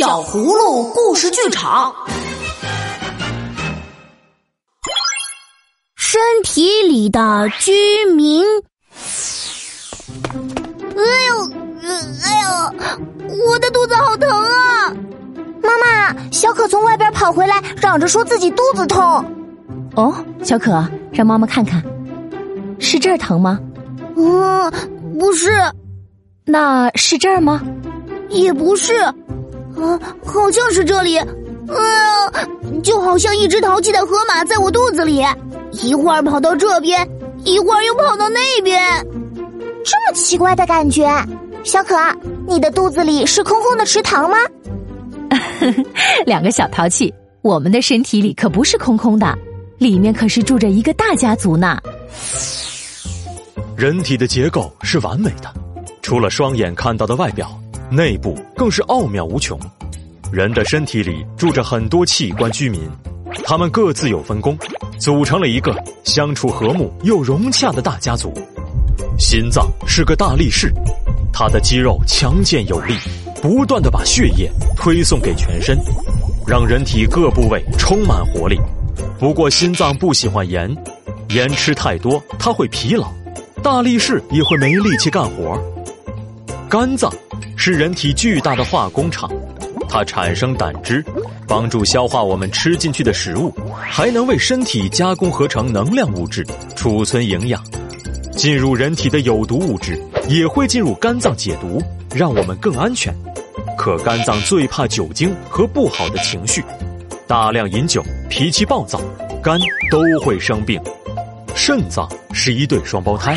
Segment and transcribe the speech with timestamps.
[0.00, 1.94] 小葫芦故事剧场，
[5.94, 7.70] 身体里的居
[8.16, 8.42] 民。
[10.96, 11.50] 哎呦，
[12.24, 12.48] 哎呦，
[13.46, 14.90] 我的肚子好疼啊！
[15.62, 19.22] 妈妈，小可从外边跑回来，嚷着说自己肚子痛。
[19.96, 21.84] 哦，小可，让妈妈看看，
[22.78, 23.60] 是这儿疼吗？
[24.16, 24.72] 嗯，
[25.18, 25.50] 不是。
[26.46, 27.60] 那是这儿吗？
[28.30, 28.94] 也不是。
[29.76, 31.26] 啊，好像是这里，啊，
[32.82, 35.24] 就好像一只淘气的河马在我肚子里，
[35.72, 37.08] 一会儿跑到这边，
[37.44, 38.80] 一会儿又跑到那边，
[39.84, 41.08] 这么奇怪的感觉。
[41.62, 41.94] 小可，
[42.46, 44.36] 你的肚子里是空空的池塘吗？
[46.24, 47.12] 两个小淘气，
[47.42, 49.38] 我们的身体里可不是空空的，
[49.76, 51.78] 里面可是住着一个大家族呢。
[53.76, 55.52] 人体的结构是完美的，
[56.00, 57.59] 除了双眼看到的外表。
[57.90, 59.58] 内部更是奥妙无穷，
[60.30, 62.80] 人的身体里住着很多器官居民，
[63.42, 64.56] 他们各自有分工，
[64.96, 68.32] 组成了一个相处和睦又融洽的大家族。
[69.18, 70.72] 心脏是个大力士，
[71.32, 72.94] 它的肌肉强健有力，
[73.42, 75.76] 不断的把血液推送给全身，
[76.46, 78.56] 让人体各部位充满活力。
[79.18, 80.72] 不过心脏不喜欢盐，
[81.30, 83.12] 盐吃太多它会疲劳，
[83.64, 85.60] 大力士也会没力气干活。
[86.70, 87.12] 肝脏。
[87.56, 89.28] 是人体巨大的化工厂，
[89.88, 91.04] 它产生胆汁，
[91.48, 96.46] 帮助消化我们吃进去的食物，还能为身体加工合成能量物质，
[96.76, 97.60] 储存营养。
[98.36, 101.82] 进入人体的有毒物质也会进入肝脏解毒，
[102.14, 103.12] 让我们更安全。
[103.76, 106.64] 可肝脏最怕酒精和不好的情绪，
[107.26, 109.00] 大量饮酒、脾气暴躁，
[109.42, 110.80] 肝都会生病。
[111.54, 113.36] 肾脏是一对双胞胎。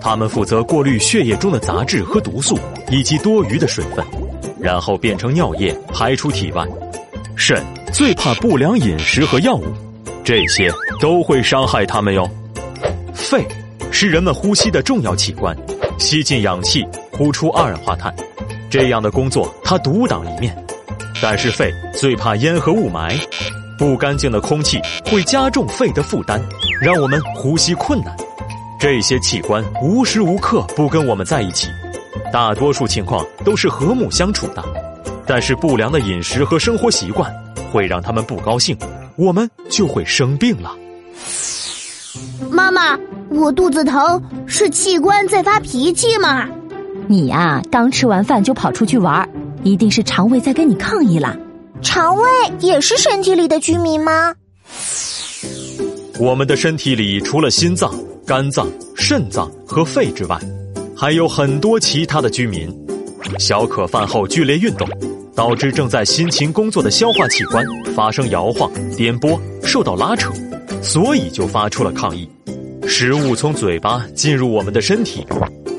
[0.00, 2.58] 他们负责过滤血液中的杂质和毒素，
[2.90, 4.04] 以及多余的水分，
[4.60, 6.64] 然后变成尿液排出体外。
[7.36, 9.64] 肾最怕不良饮食和药物，
[10.24, 12.28] 这些都会伤害他们哟。
[13.14, 13.46] 肺
[13.90, 15.56] 是人们呼吸的重要器官，
[15.98, 18.14] 吸进氧气，呼出二氧化碳，
[18.70, 20.56] 这样的工作它独当一面。
[21.20, 23.16] 但是肺最怕烟和雾霾，
[23.76, 26.40] 不干净的空气会加重肺的负担，
[26.80, 28.16] 让我们呼吸困难。
[28.78, 31.68] 这些器官无时无刻不跟我们在一起，
[32.32, 34.64] 大多数情况都是和睦相处的。
[35.26, 37.28] 但是不良的饮食和生活习惯
[37.72, 38.78] 会让他们不高兴，
[39.16, 40.76] 我们就会生病了。
[42.50, 42.96] 妈妈，
[43.30, 46.48] 我肚子疼是器官在发脾气吗？
[47.08, 49.28] 你呀，刚吃完饭就跑出去玩，
[49.64, 51.36] 一定是肠胃在跟你抗议了。
[51.82, 52.24] 肠胃
[52.60, 54.34] 也是身体里的居民吗？
[56.20, 57.92] 我们的身体里除了心脏。
[58.28, 60.38] 肝脏、肾脏和肺之外，
[60.94, 62.68] 还有很多其他的居民。
[63.38, 64.86] 小可饭后剧烈运动，
[65.34, 67.64] 导致正在辛勤工作的消化器官
[67.96, 70.30] 发生摇晃、颠簸，受到拉扯，
[70.82, 72.28] 所以就发出了抗议。
[72.86, 75.26] 食物从嘴巴进入我们的身体，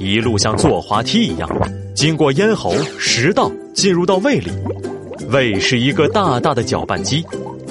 [0.00, 1.46] 一路像坐滑梯一样，
[1.94, 4.50] 经过咽喉、食道，进入到胃里。
[5.28, 7.22] 胃是一个大大的搅拌机，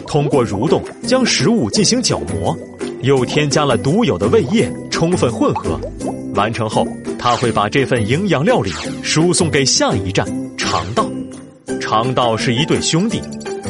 [0.06, 2.56] 通过蠕动将食物进行搅磨。
[3.02, 5.80] 又添加了独有的胃液，充分混合，
[6.36, 6.88] 完成后，
[7.20, 8.72] 它会把这份营养料理
[9.04, 10.26] 输送给下一站
[10.58, 11.06] 肠道。
[11.80, 13.22] 肠道是一对兄弟，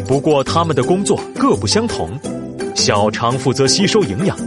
[0.08, 2.10] 不过他们的工作各不相同。
[2.74, 4.38] 小肠负责吸收营养，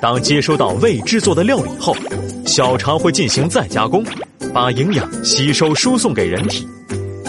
[0.00, 1.96] 当接收到胃制作的料理后，
[2.44, 4.04] 小肠会进行再加工，
[4.52, 6.66] 把营养吸收输送给人体，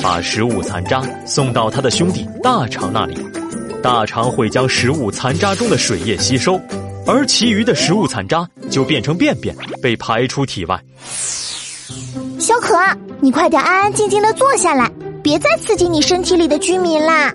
[0.02, 3.16] 把食物残渣送到他的兄弟大肠那里。
[3.84, 6.60] 大肠会将食物残渣中的水液吸收。
[7.08, 10.80] 而其余的食物残渣就变成便便，被排出体外。
[12.40, 12.76] 小可，
[13.20, 17.32] 你快点安安静静的坐下来，别再刺激你身体里的居民啦。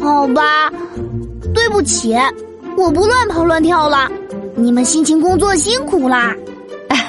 [0.00, 0.70] 好吧，
[1.54, 2.14] 对不起，
[2.76, 4.10] 我不乱跑乱跳了。
[4.56, 6.34] 你们辛勤工作辛苦啦。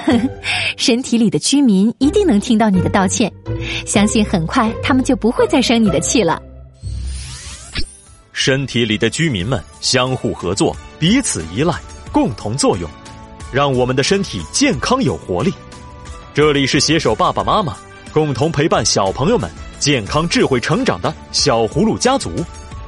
[0.76, 3.32] 身体里的居民一定能听到你的道歉，
[3.86, 6.42] 相信很快他们就不会再生你的气了。
[8.40, 11.76] 身体里的居民们相互合作，彼此依赖，
[12.10, 12.90] 共同作用，
[13.52, 15.54] 让我们的身体健康有活力。
[16.34, 17.76] 这里是携手爸爸妈妈，
[18.14, 22.32] 共同陪伴小朋友们健康智慧成长的小葫芦家族。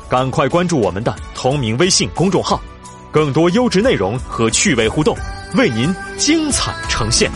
[0.07, 2.61] 赶快关注我们的同名微信公众号，
[3.11, 5.17] 更多优质内容和趣味互动，
[5.55, 7.29] 为您精彩呈现。